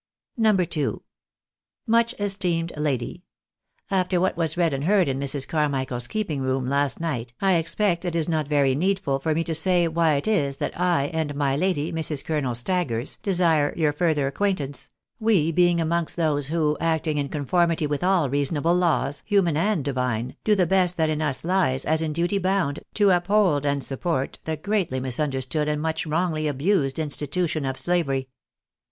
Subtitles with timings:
[0.35, 0.49] No.
[0.55, 0.99] 11."
[1.85, 3.21] Much esteemed Lady,—
[3.91, 5.47] After what was read and heard in Mrs.
[5.47, 9.53] Carmichael's keeping room last night, I expect it is not very needful for me to
[9.53, 12.25] say why it is that I and my lady, Mrs.
[12.25, 14.89] Colonel Staggers, desire your further acquaintance—
[15.29, 19.93] we being amongst those who, acting in conformity with all reasonable laws, human 144 THE
[19.93, 20.19] BAENABYS IN AMERICA.
[20.19, 23.67] and divine, do the best that in us Hes, as in duty bound, to uphold
[23.67, 28.27] and support the greatly misunderstood and much wrongly abused institution of slavery.